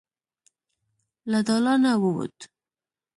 [1.31, 2.37] له دالانه ووت.